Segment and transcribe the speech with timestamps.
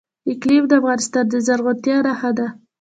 [0.31, 2.47] اقلیم د افغانستان د زرغونتیا نښه ده.